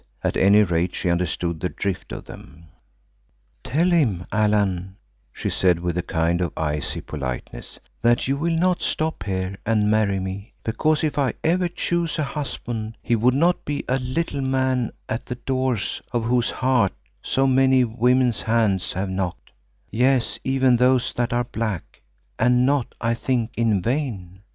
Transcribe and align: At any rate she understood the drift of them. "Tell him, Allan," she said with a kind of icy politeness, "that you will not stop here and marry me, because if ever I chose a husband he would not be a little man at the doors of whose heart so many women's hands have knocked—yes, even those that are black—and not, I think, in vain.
At 0.23 0.35
any 0.35 0.63
rate 0.63 0.95
she 0.95 1.11
understood 1.11 1.59
the 1.59 1.69
drift 1.69 2.11
of 2.11 2.25
them. 2.25 2.65
"Tell 3.63 3.91
him, 3.91 4.25
Allan," 4.31 4.95
she 5.31 5.47
said 5.51 5.77
with 5.77 5.95
a 5.95 6.01
kind 6.01 6.41
of 6.41 6.51
icy 6.57 7.01
politeness, 7.01 7.77
"that 8.01 8.27
you 8.27 8.35
will 8.35 8.57
not 8.57 8.81
stop 8.81 9.21
here 9.21 9.57
and 9.63 9.91
marry 9.91 10.19
me, 10.19 10.53
because 10.63 11.03
if 11.03 11.19
ever 11.19 11.65
I 11.65 11.73
chose 11.75 12.17
a 12.17 12.23
husband 12.23 12.97
he 13.03 13.15
would 13.15 13.35
not 13.35 13.63
be 13.63 13.85
a 13.87 13.99
little 13.99 14.41
man 14.41 14.91
at 15.07 15.27
the 15.27 15.35
doors 15.35 16.01
of 16.11 16.23
whose 16.23 16.49
heart 16.49 16.93
so 17.21 17.45
many 17.45 17.83
women's 17.83 18.41
hands 18.41 18.93
have 18.93 19.07
knocked—yes, 19.11 20.39
even 20.43 20.77
those 20.77 21.13
that 21.13 21.31
are 21.31 21.43
black—and 21.43 22.65
not, 22.65 22.95
I 23.01 23.13
think, 23.13 23.51
in 23.55 23.83
vain. 23.83 24.41